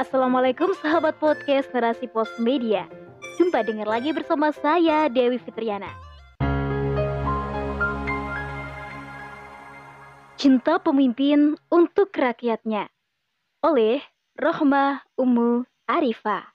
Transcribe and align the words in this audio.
Assalamualaikum 0.00 0.72
sahabat 0.80 1.20
podcast 1.20 1.68
Narasi 1.76 2.08
Pos 2.08 2.32
Media. 2.40 2.88
Jumpa 3.36 3.60
dengar 3.60 3.84
lagi 3.84 4.16
bersama 4.16 4.48
saya 4.48 5.12
Dewi 5.12 5.36
Fitriana. 5.36 5.92
Cinta 10.40 10.80
Pemimpin 10.80 11.52
untuk 11.68 12.16
Rakyatnya 12.16 12.88
oleh 13.60 14.00
Rohmah 14.40 15.04
Umu 15.20 15.68
Arifah. 15.84 16.48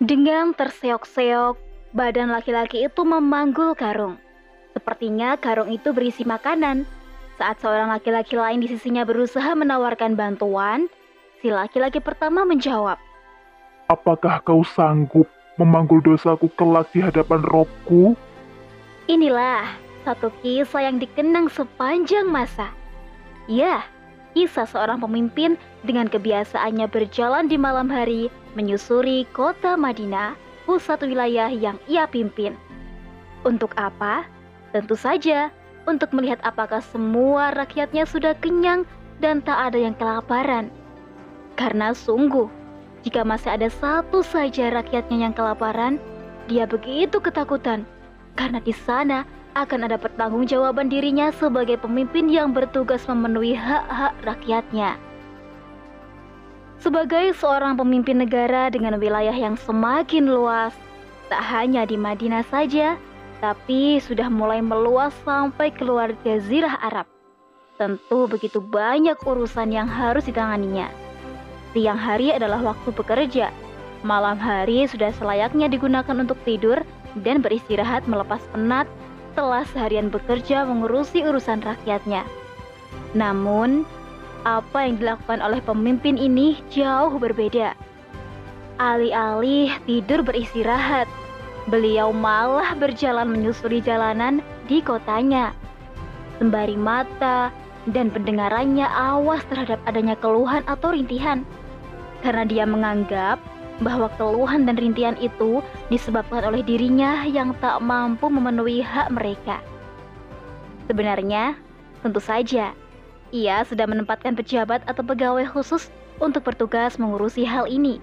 Dengan 0.00 0.56
terseok-seok, 0.56 1.60
badan 1.92 2.32
laki-laki 2.32 2.88
itu 2.88 3.04
memanggul 3.04 3.76
karung. 3.76 4.16
Sepertinya 4.72 5.36
karung 5.36 5.68
itu 5.68 5.92
berisi 5.92 6.24
makanan. 6.24 6.88
Saat 7.38 7.62
seorang 7.62 7.94
laki-laki 7.94 8.34
lain 8.34 8.58
di 8.58 8.66
sisinya 8.66 9.06
berusaha 9.06 9.54
menawarkan 9.54 10.18
bantuan, 10.18 10.90
si 11.38 11.54
laki-laki 11.54 12.02
pertama 12.02 12.42
menjawab, 12.42 12.98
Apakah 13.88 14.42
kau 14.44 14.66
sanggup 14.66 15.24
memanggul 15.56 16.04
dosaku 16.04 16.50
kelak 16.58 16.92
di 16.92 17.00
hadapan 17.00 17.40
robku? 17.46 18.12
Inilah 19.08 19.64
satu 20.04 20.28
kisah 20.42 20.84
yang 20.90 21.00
dikenang 21.00 21.48
sepanjang 21.48 22.28
masa. 22.28 22.68
Ya, 23.48 23.86
kisah 24.36 24.68
seorang 24.68 25.00
pemimpin 25.00 25.56
dengan 25.86 26.10
kebiasaannya 26.10 26.90
berjalan 26.90 27.48
di 27.48 27.56
malam 27.56 27.88
hari 27.88 28.28
menyusuri 28.58 29.24
kota 29.32 29.78
Madinah, 29.78 30.36
pusat 30.68 31.00
wilayah 31.06 31.48
yang 31.48 31.80
ia 31.88 32.04
pimpin. 32.04 32.52
Untuk 33.46 33.72
apa? 33.80 34.28
Tentu 34.76 35.00
saja 35.00 35.48
untuk 35.88 36.12
melihat 36.12 36.36
apakah 36.44 36.84
semua 36.84 37.56
rakyatnya 37.56 38.04
sudah 38.04 38.36
kenyang 38.36 38.84
dan 39.24 39.40
tak 39.40 39.72
ada 39.72 39.78
yang 39.80 39.96
kelaparan. 39.96 40.68
Karena 41.56 41.96
sungguh, 41.96 42.46
jika 43.02 43.24
masih 43.24 43.56
ada 43.56 43.72
satu 43.72 44.20
saja 44.20 44.68
rakyatnya 44.68 45.24
yang 45.24 45.34
kelaparan, 45.34 45.96
dia 46.44 46.68
begitu 46.68 47.16
ketakutan 47.18 47.88
karena 48.38 48.62
di 48.62 48.70
sana 48.70 49.26
akan 49.58 49.90
ada 49.90 49.98
pertanggungjawaban 49.98 50.86
dirinya 50.86 51.34
sebagai 51.34 51.82
pemimpin 51.82 52.30
yang 52.30 52.54
bertugas 52.54 53.02
memenuhi 53.10 53.58
hak-hak 53.58 54.14
rakyatnya. 54.22 54.94
Sebagai 56.78 57.34
seorang 57.34 57.74
pemimpin 57.74 58.22
negara 58.22 58.70
dengan 58.70 59.02
wilayah 59.02 59.34
yang 59.34 59.58
semakin 59.58 60.30
luas, 60.30 60.70
tak 61.26 61.42
hanya 61.42 61.82
di 61.82 61.98
Madinah 61.98 62.46
saja, 62.46 62.94
tapi 63.38 64.02
sudah 64.02 64.26
mulai 64.26 64.58
meluas 64.58 65.14
sampai 65.22 65.70
keluar 65.70 66.10
Jazirah 66.26 66.78
Arab. 66.82 67.06
Tentu 67.78 68.26
begitu 68.26 68.58
banyak 68.58 69.14
urusan 69.22 69.70
yang 69.70 69.86
harus 69.86 70.26
ditanganinya. 70.26 70.90
Siang 71.70 72.00
hari 72.00 72.34
adalah 72.34 72.58
waktu 72.74 72.90
bekerja, 72.90 73.54
malam 74.02 74.34
hari 74.34 74.90
sudah 74.90 75.14
selayaknya 75.14 75.70
digunakan 75.70 76.16
untuk 76.18 76.38
tidur 76.42 76.82
dan 77.22 77.38
beristirahat 77.38 78.02
melepas 78.10 78.42
penat 78.50 78.90
setelah 79.30 79.62
seharian 79.70 80.10
bekerja 80.10 80.66
mengurusi 80.66 81.22
urusan 81.22 81.62
rakyatnya. 81.62 82.26
Namun, 83.14 83.86
apa 84.42 84.90
yang 84.90 84.98
dilakukan 84.98 85.38
oleh 85.38 85.62
pemimpin 85.62 86.18
ini 86.18 86.58
jauh 86.74 87.14
berbeda. 87.14 87.78
Alih-alih 88.82 89.70
tidur 89.86 90.26
beristirahat, 90.26 91.06
beliau 91.68 92.10
malah 92.10 92.72
berjalan 92.74 93.28
menyusuri 93.28 93.84
jalanan 93.84 94.40
di 94.66 94.80
kotanya. 94.80 95.52
Sembari 96.40 96.74
mata 96.74 97.52
dan 97.92 98.08
pendengarannya 98.12 98.84
awas 98.88 99.44
terhadap 99.48 99.80
adanya 99.84 100.16
keluhan 100.16 100.64
atau 100.64 100.92
rintihan. 100.92 101.44
Karena 102.24 102.44
dia 102.48 102.64
menganggap 102.66 103.38
bahwa 103.78 104.10
keluhan 104.18 104.66
dan 104.66 104.74
rintihan 104.74 105.14
itu 105.22 105.62
disebabkan 105.86 106.42
oleh 106.42 106.66
dirinya 106.66 107.22
yang 107.22 107.54
tak 107.62 107.78
mampu 107.78 108.26
memenuhi 108.26 108.82
hak 108.82 109.14
mereka. 109.14 109.62
Sebenarnya, 110.90 111.54
tentu 112.02 112.18
saja, 112.18 112.74
ia 113.30 113.56
sudah 113.62 113.86
menempatkan 113.86 114.34
pejabat 114.34 114.82
atau 114.88 115.04
pegawai 115.04 115.46
khusus 115.46 115.92
untuk 116.18 116.42
bertugas 116.48 116.98
mengurusi 116.98 117.46
hal 117.46 117.70
ini. 117.70 118.02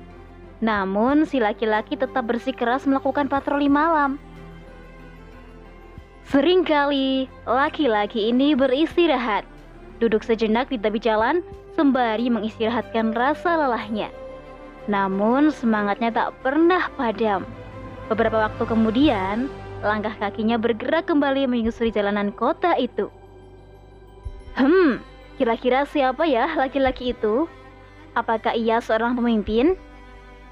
Namun, 0.63 1.27
si 1.27 1.43
laki-laki 1.43 1.99
tetap 1.99 2.27
bersikeras 2.31 2.88
melakukan 2.88 3.27
patroli 3.27 3.67
malam. 3.67 4.16
Seringkali, 6.25 7.29
laki-laki 7.45 8.33
ini 8.33 8.57
beristirahat, 8.57 9.45
duduk 10.01 10.25
sejenak 10.25 10.73
di 10.73 10.81
tepi 10.81 10.97
jalan 10.97 11.45
sembari 11.77 12.31
mengistirahatkan 12.31 13.13
rasa 13.13 13.59
lelahnya. 13.59 14.09
Namun 14.89 15.53
semangatnya 15.53 16.09
tak 16.09 16.29
pernah 16.41 16.89
padam. 16.97 17.45
Beberapa 18.09 18.49
waktu 18.49 18.63
kemudian, 18.66 19.49
langkah 19.85 20.13
kakinya 20.17 20.57
bergerak 20.57 21.05
kembali 21.09 21.45
menyusuri 21.45 21.93
jalanan 21.93 22.33
kota 22.33 22.73
itu. 22.77 23.09
Hmm, 24.55 25.03
kira-kira 25.37 25.85
siapa 25.85 26.25
ya 26.25 26.47
laki-laki 26.57 27.13
itu? 27.13 27.45
Apakah 28.16 28.55
ia 28.55 28.79
seorang 28.79 29.13
pemimpin? 29.19 29.75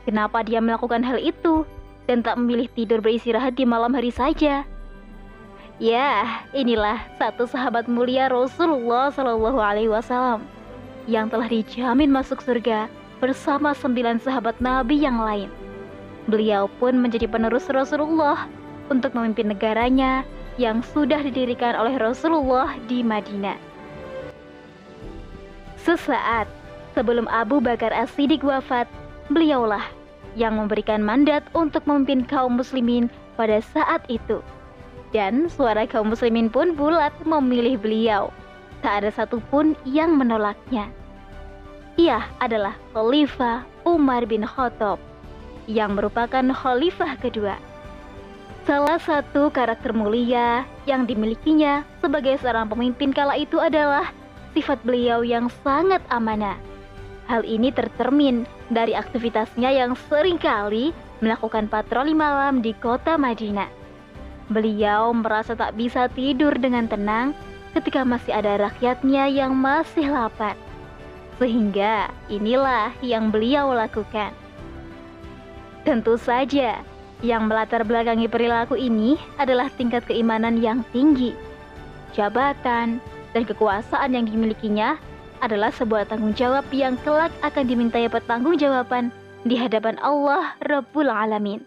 Kenapa 0.03 0.43
dia 0.43 0.59
melakukan 0.59 0.99
hal 1.03 1.15
itu 1.15 1.63
dan 2.11 2.19
tak 2.19 2.35
memilih 2.35 2.67
tidur 2.75 2.99
beristirahat 2.99 3.55
di 3.55 3.63
malam 3.63 3.95
hari 3.95 4.11
saja? 4.11 4.67
Ya, 5.81 6.43
inilah 6.53 7.01
satu 7.17 7.47
sahabat 7.49 7.89
mulia 7.89 8.29
Rasulullah 8.29 9.09
Shallallahu 9.09 9.57
Alaihi 9.57 9.89
Wasallam 9.89 10.45
yang 11.09 11.27
telah 11.27 11.49
dijamin 11.49 12.11
masuk 12.11 12.43
surga 12.43 12.87
bersama 13.23 13.71
sembilan 13.71 14.19
sahabat 14.19 14.59
Nabi 14.59 15.01
yang 15.01 15.17
lain. 15.19 15.49
Beliau 16.27 16.71
pun 16.79 16.95
menjadi 16.99 17.27
penerus 17.27 17.67
Rasulullah 17.67 18.47
untuk 18.87 19.15
memimpin 19.15 19.51
negaranya 19.51 20.23
yang 20.59 20.85
sudah 20.93 21.19
didirikan 21.19 21.73
oleh 21.75 21.97
Rasulullah 21.97 22.77
di 22.85 23.01
Madinah. 23.01 23.57
Sesaat 25.83 26.47
sebelum 26.95 27.27
Abu 27.27 27.59
Bakar 27.59 27.91
As-Siddiq 27.91 28.45
wafat, 28.45 28.87
beliaulah 29.31 29.83
yang 30.33 30.57
memberikan 30.57 30.99
mandat 30.99 31.45
untuk 31.53 31.85
memimpin 31.85 32.25
kaum 32.25 32.57
muslimin 32.57 33.07
pada 33.37 33.61
saat 33.61 34.01
itu. 34.09 34.41
Dan 35.13 35.45
suara 35.45 35.85
kaum 35.85 36.09
muslimin 36.09 36.49
pun 36.49 36.73
bulat 36.73 37.13
memilih 37.21 37.77
beliau. 37.77 38.33
Tak 38.81 39.05
ada 39.05 39.09
satupun 39.13 39.77
yang 39.85 40.17
menolaknya. 40.17 40.89
Ia 41.95 42.25
adalah 42.41 42.73
Khalifah 42.97 43.61
Umar 43.85 44.25
bin 44.25 44.41
Khattab 44.41 44.97
yang 45.69 45.95
merupakan 45.95 46.43
khalifah 46.51 47.15
kedua. 47.21 47.55
Salah 48.63 48.97
satu 48.99 49.51
karakter 49.51 49.91
mulia 49.91 50.63
yang 50.87 51.03
dimilikinya 51.03 51.83
sebagai 51.99 52.39
seorang 52.39 52.71
pemimpin 52.71 53.11
kala 53.11 53.35
itu 53.35 53.59
adalah 53.59 54.11
sifat 54.55 54.79
beliau 54.87 55.19
yang 55.19 55.51
sangat 55.63 55.99
amanah. 56.07 56.55
Hal 57.27 57.47
ini 57.47 57.71
tercermin 57.71 58.43
dari 58.67 58.91
aktivitasnya 58.93 59.71
yang 59.71 59.95
sering 60.11 60.35
kali 60.35 60.91
melakukan 61.23 61.71
patroli 61.71 62.11
malam 62.11 62.59
di 62.59 62.75
kota 62.75 63.15
Madinah. 63.15 63.71
Beliau 64.51 65.15
merasa 65.15 65.55
tak 65.55 65.79
bisa 65.79 66.11
tidur 66.11 66.51
dengan 66.59 66.85
tenang 66.91 67.31
ketika 67.71 68.03
masih 68.03 68.35
ada 68.35 68.69
rakyatnya 68.69 69.31
yang 69.31 69.55
masih 69.55 70.11
lapar. 70.11 70.59
Sehingga 71.39 72.11
inilah 72.27 72.91
yang 72.99 73.31
beliau 73.31 73.71
lakukan. 73.71 74.35
Tentu 75.87 76.19
saja, 76.19 76.83
yang 77.23 77.47
melatar 77.47 77.87
belakangi 77.87 78.27
perilaku 78.27 78.75
ini 78.75 79.15
adalah 79.39 79.71
tingkat 79.79 80.03
keimanan 80.03 80.59
yang 80.59 80.83
tinggi. 80.91 81.31
Jabatan 82.11 82.99
dan 83.31 83.43
kekuasaan 83.47 84.11
yang 84.13 84.27
dimilikinya 84.27 84.99
adalah 85.43 85.75
sebuah 85.75 86.07
tanggung 86.07 86.31
jawab 86.31 86.63
yang 86.71 86.95
kelak 87.03 87.35
akan 87.43 87.67
dimintai 87.67 88.07
pertanggungjawaban 88.07 89.11
di 89.43 89.59
hadapan 89.59 89.99
Allah 89.99 90.55
Rabbul 90.63 91.11
Alamin. 91.11 91.59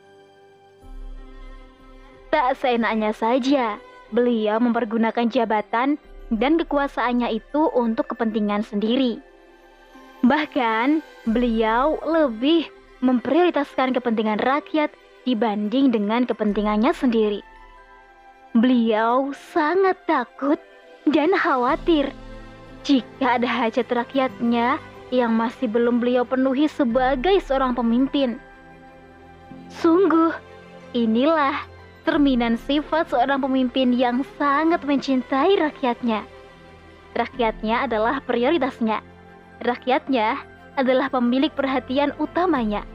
Tak 2.33 2.57
seenaknya 2.57 3.13
saja, 3.13 3.77
beliau 4.09 4.57
mempergunakan 4.65 5.29
jabatan 5.29 6.01
dan 6.33 6.57
kekuasaannya 6.57 7.37
itu 7.37 7.69
untuk 7.77 8.17
kepentingan 8.17 8.65
sendiri. 8.65 9.21
Bahkan, 10.25 11.05
beliau 11.29 12.01
lebih 12.03 12.67
memprioritaskan 13.05 13.93
kepentingan 13.93 14.41
rakyat 14.41 14.91
dibanding 15.29 15.93
dengan 15.93 16.25
kepentingannya 16.25 16.97
sendiri. 16.97 17.45
Beliau 18.57 19.37
sangat 19.53 20.01
takut 20.09 20.57
dan 21.05 21.37
khawatir 21.37 22.09
jika 22.87 23.43
ada 23.43 23.51
hajat 23.51 23.91
rakyatnya 23.91 24.79
yang 25.11 25.35
masih 25.35 25.67
belum 25.67 25.99
beliau 25.99 26.23
penuhi 26.23 26.71
sebagai 26.71 27.35
seorang 27.43 27.75
pemimpin. 27.75 28.39
Sungguh, 29.83 30.31
inilah 30.95 31.67
cerminan 32.07 32.55
sifat 32.55 33.11
seorang 33.11 33.43
pemimpin 33.43 33.91
yang 33.91 34.23
sangat 34.39 34.87
mencintai 34.87 35.59
rakyatnya. 35.59 36.23
Rakyatnya 37.19 37.91
adalah 37.91 38.23
prioritasnya. 38.23 39.03
Rakyatnya 39.67 40.39
adalah 40.79 41.11
pemilik 41.11 41.51
perhatian 41.51 42.15
utamanya. 42.23 42.87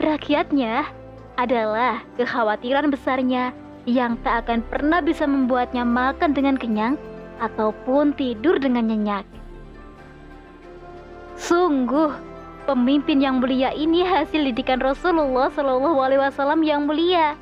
Rakyatnya 0.00 0.88
adalah 1.36 2.00
kekhawatiran 2.16 2.88
besarnya 2.88 3.52
yang 3.84 4.16
tak 4.24 4.48
akan 4.48 4.64
pernah 4.64 5.04
bisa 5.04 5.28
membuatnya 5.28 5.84
makan 5.84 6.32
dengan 6.32 6.56
kenyang 6.56 6.96
ataupun 7.40 8.14
tidur 8.14 8.60
dengan 8.60 8.86
nyenyak. 8.92 9.24
Sungguh, 11.40 12.12
pemimpin 12.68 13.24
yang 13.24 13.40
mulia 13.40 13.72
ini 13.72 14.04
hasil 14.04 14.44
didikan 14.52 14.78
Rasulullah 14.78 15.48
Shallallahu 15.50 15.98
Alaihi 15.98 16.20
Wasallam 16.20 16.60
yang 16.60 16.84
mulia, 16.84 17.34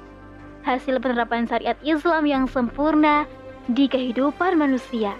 hasil 0.62 1.02
penerapan 1.02 1.50
syariat 1.50 1.76
Islam 1.82 2.24
yang 2.24 2.44
sempurna 2.46 3.26
di 3.68 3.90
kehidupan 3.90 4.56
manusia 4.56 5.18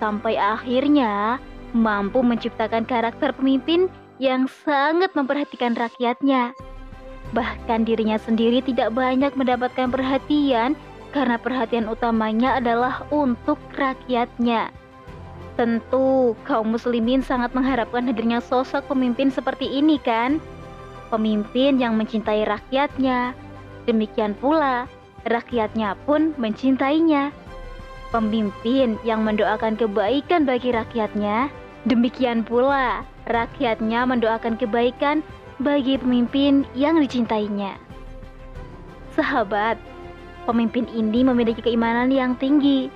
sampai 0.00 0.40
akhirnya 0.40 1.36
mampu 1.76 2.24
menciptakan 2.24 2.88
karakter 2.88 3.36
pemimpin 3.36 3.86
yang 4.18 4.48
sangat 4.64 5.12
memperhatikan 5.12 5.76
rakyatnya. 5.76 6.56
Bahkan 7.30 7.86
dirinya 7.86 8.18
sendiri 8.18 8.64
tidak 8.64 8.90
banyak 8.96 9.30
mendapatkan 9.38 9.86
perhatian 9.92 10.74
karena 11.10 11.36
perhatian 11.36 11.90
utamanya 11.90 12.58
adalah 12.58 13.06
untuk 13.10 13.58
rakyatnya. 13.74 14.70
Tentu 15.58 16.38
kaum 16.48 16.72
muslimin 16.72 17.20
sangat 17.20 17.52
mengharapkan 17.52 18.06
hadirnya 18.08 18.40
sosok 18.40 18.88
pemimpin 18.88 19.28
seperti 19.28 19.68
ini 19.68 20.00
kan? 20.00 20.40
Pemimpin 21.12 21.76
yang 21.76 21.98
mencintai 21.98 22.46
rakyatnya. 22.46 23.34
Demikian 23.84 24.38
pula 24.38 24.86
rakyatnya 25.26 25.98
pun 26.06 26.32
mencintainya 26.40 27.34
pemimpin 28.10 28.98
yang 29.06 29.22
mendoakan 29.22 29.78
kebaikan 29.78 30.44
bagi 30.44 30.74
rakyatnya, 30.74 31.48
demikian 31.86 32.42
pula 32.42 33.06
rakyatnya 33.30 34.04
mendoakan 34.04 34.58
kebaikan 34.58 35.22
bagi 35.62 35.96
pemimpin 35.96 36.66
yang 36.74 36.98
dicintainya. 36.98 37.78
Sahabat, 39.14 39.78
pemimpin 40.44 40.88
ini 40.92 41.24
memiliki 41.24 41.60
keimanan 41.60 42.12
yang 42.12 42.36
tinggi, 42.36 42.92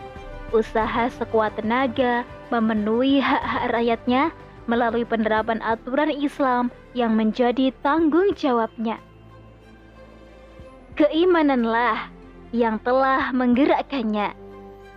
usaha 0.55 1.11
sekuat 1.11 1.59
tenaga 1.59 2.23
memenuhi 2.53 3.19
hak-hak 3.19 3.75
rakyatnya 3.75 4.23
melalui 4.65 5.05
penerapan 5.05 5.61
aturan 5.61 6.09
Islam 6.09 6.73
yang 6.97 7.19
menjadi 7.19 7.75
tanggung 7.85 8.33
jawabnya. 8.33 8.97
Keimananlah 10.95 12.09
yang 12.55 12.79
telah 12.81 13.35
menggerakkannya 13.35 14.45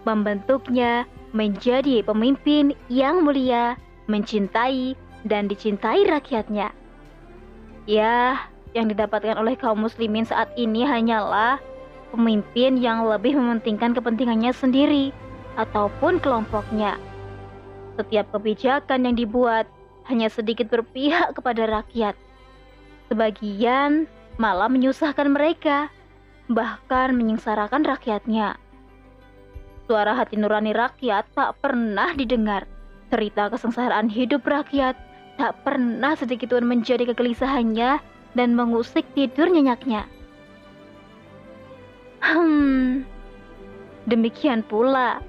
membentuknya 0.05 1.03
menjadi 1.35 1.99
pemimpin 2.07 2.71
yang 2.87 3.27
mulia, 3.27 3.75
mencintai 4.07 4.95
dan 5.27 5.51
dicintai 5.51 6.07
rakyatnya. 6.07 6.71
Ya, 7.83 8.47
yang 8.71 8.87
didapatkan 8.87 9.35
oleh 9.35 9.59
kaum 9.59 9.83
muslimin 9.83 10.23
saat 10.23 10.47
ini 10.55 10.87
hanyalah 10.87 11.59
pemimpin 12.11 12.79
yang 12.79 13.05
lebih 13.05 13.35
mementingkan 13.35 13.93
kepentingannya 13.95 14.51
sendiri 14.55 15.11
ataupun 15.57 16.21
kelompoknya. 16.21 16.95
Setiap 17.97 18.29
kebijakan 18.33 19.09
yang 19.09 19.15
dibuat 19.17 19.65
hanya 20.07 20.29
sedikit 20.29 20.69
berpihak 20.69 21.35
kepada 21.35 21.67
rakyat. 21.67 22.15
Sebagian 23.09 24.05
malah 24.37 24.69
menyusahkan 24.69 25.27
mereka, 25.31 25.89
bahkan 26.47 27.11
menyengsarakan 27.17 27.83
rakyatnya. 27.83 28.55
Suara 29.87 30.13
hati 30.15 30.35
nurani 30.35 30.75
rakyat 30.75 31.31
tak 31.31 31.57
pernah 31.63 32.11
didengar. 32.13 32.67
Cerita 33.07 33.47
kesengsaraan 33.47 34.11
hidup 34.11 34.43
rakyat 34.43 34.99
tak 35.39 35.63
pernah 35.63 36.11
sedikitpun 36.17 36.67
menjadi 36.67 37.07
kegelisahannya 37.13 38.03
dan 38.35 38.49
mengusik 38.51 39.07
tidur 39.15 39.47
nyenyaknya. 39.47 40.03
Hmm, 42.27 43.07
demikian 44.03 44.59
pula 44.67 45.23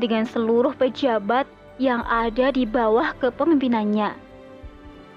dengan 0.00 0.24
seluruh 0.24 0.72
pejabat 0.80 1.44
yang 1.76 2.00
ada 2.08 2.48
di 2.48 2.64
bawah 2.64 3.12
kepemimpinannya. 3.20 4.16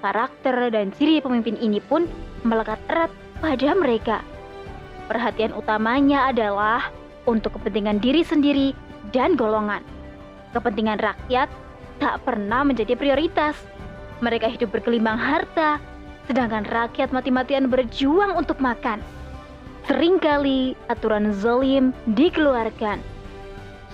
Karakter 0.04 0.76
dan 0.76 0.92
ciri 0.92 1.24
pemimpin 1.24 1.56
ini 1.56 1.80
pun 1.80 2.04
melekat 2.44 2.84
erat 2.92 3.08
pada 3.40 3.72
mereka. 3.80 4.20
Perhatian 5.08 5.56
utamanya 5.56 6.28
adalah 6.28 6.92
untuk 7.24 7.56
kepentingan 7.56 8.04
diri 8.04 8.28
sendiri 8.28 8.76
dan 9.16 9.40
golongan. 9.40 9.88
Kepentingan 10.52 11.00
rakyat 11.00 11.48
tak 12.04 12.28
pernah 12.28 12.68
menjadi 12.68 13.00
prioritas. 13.00 13.56
Mereka 14.20 14.52
hidup 14.52 14.76
berkelimbang 14.76 15.16
harta, 15.16 15.80
sedangkan 16.28 16.68
rakyat 16.68 17.16
mati-matian 17.16 17.72
berjuang 17.72 18.36
untuk 18.36 18.60
makan. 18.60 19.00
Seringkali 19.90 20.78
aturan 20.94 21.34
zalim 21.34 21.90
dikeluarkan. 22.14 23.02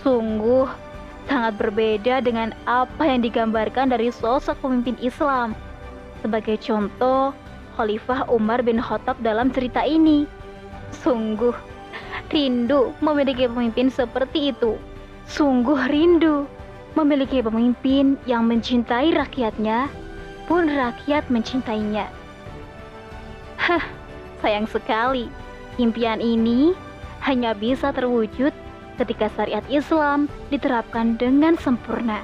Sungguh 0.04 0.68
sangat 1.28 1.60
berbeda 1.60 2.24
dengan 2.24 2.56
apa 2.68 3.04
yang 3.07 3.24
digambarkan 3.24 3.92
dari 3.92 4.12
sosok 4.12 4.60
pemimpin 4.63 5.00
Islam. 5.00 5.56
Sebagai 6.24 6.60
contoh, 6.60 7.31
Khalifah 7.75 8.28
Umar 8.31 8.66
bin 8.66 8.81
Khattab 8.81 9.19
dalam 9.24 9.54
cerita 9.54 9.84
ini. 9.86 10.28
Sungguh 10.92 11.54
rindu 12.31 12.92
memiliki 13.00 13.48
pemimpin 13.48 13.88
seperti 13.88 14.51
itu. 14.56 14.75
Sungguh 15.28 15.88
rindu 15.92 16.48
memiliki 16.95 17.44
pemimpin 17.44 18.18
yang 18.25 18.48
mencintai 18.50 19.13
rakyatnya, 19.13 19.92
pun 20.50 20.66
rakyat 20.66 21.28
mencintainya. 21.30 22.10
Hah, 23.60 23.83
sayang 24.42 24.66
sekali. 24.66 25.28
Impian 25.77 26.21
ini 26.21 26.74
hanya 27.25 27.53
bisa 27.53 27.94
terwujud 27.94 28.53
ketika 28.97 29.29
syariat 29.38 29.65
Islam 29.69 30.25
diterapkan 30.50 31.18
dengan 31.18 31.57
sempurna. 31.57 32.21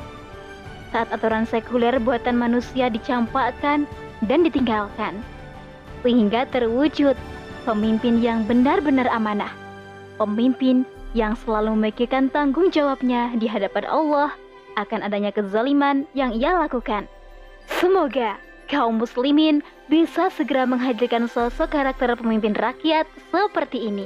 Saat 0.93 1.09
aturan 1.09 1.45
sekuler 1.45 1.97
buatan 2.01 2.37
manusia 2.37 2.89
dicampakkan 2.89 3.89
dan 4.25 4.39
ditinggalkan, 4.45 5.21
sehingga 6.05 6.45
terwujud 6.49 7.17
pemimpin 7.65 8.21
yang 8.21 8.45
benar-benar 8.45 9.09
amanah 9.09 9.63
pemimpin 10.15 10.85
yang 11.13 11.37
selalu 11.37 11.77
memikirkan 11.77 12.29
tanggung 12.29 12.71
jawabnya 12.73 13.33
di 13.37 13.45
hadapan 13.45 13.85
Allah 13.85 14.29
akan 14.79 15.05
adanya 15.05 15.29
kezaliman 15.29 16.09
yang 16.17 16.33
ia 16.33 16.57
lakukan. 16.57 17.05
Semoga 17.69 18.41
kaum 18.71 19.01
muslimin 19.01 19.61
bisa 19.91 20.31
segera 20.31 20.63
menghadirkan 20.63 21.27
sosok 21.27 21.75
karakter 21.75 22.15
pemimpin 22.15 22.55
rakyat 22.55 23.05
seperti 23.29 23.91
ini. 23.91 24.05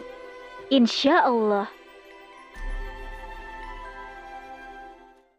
Insya 0.73 1.23
Allah. 1.23 1.76